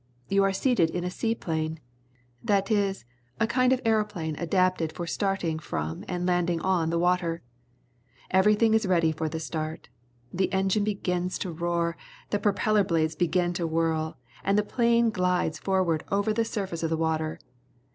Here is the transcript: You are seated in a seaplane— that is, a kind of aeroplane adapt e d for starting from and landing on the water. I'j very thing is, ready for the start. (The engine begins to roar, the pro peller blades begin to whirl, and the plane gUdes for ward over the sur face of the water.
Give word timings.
You 0.29 0.43
are 0.45 0.51
seated 0.51 0.89
in 0.89 1.03
a 1.03 1.11
seaplane— 1.11 1.79
that 2.43 2.71
is, 2.71 3.05
a 3.39 3.45
kind 3.45 3.71
of 3.71 3.79
aeroplane 3.85 4.35
adapt 4.39 4.81
e 4.81 4.87
d 4.87 4.95
for 4.95 5.05
starting 5.05 5.59
from 5.59 6.03
and 6.07 6.25
landing 6.25 6.59
on 6.61 6.89
the 6.89 6.97
water. 6.97 7.43
I'j 8.31 8.41
very 8.43 8.55
thing 8.55 8.73
is, 8.73 8.87
ready 8.87 9.11
for 9.11 9.29
the 9.29 9.39
start. 9.39 9.89
(The 10.33 10.51
engine 10.51 10.85
begins 10.85 11.37
to 11.37 11.51
roar, 11.51 11.97
the 12.31 12.39
pro 12.39 12.51
peller 12.53 12.87
blades 12.87 13.15
begin 13.15 13.53
to 13.53 13.67
whirl, 13.67 14.17
and 14.43 14.57
the 14.57 14.63
plane 14.65 15.11
gUdes 15.11 15.59
for 15.59 15.83
ward 15.83 16.03
over 16.11 16.33
the 16.33 16.45
sur 16.45 16.65
face 16.65 16.81
of 16.81 16.89
the 16.89 16.97
water. 16.97 17.39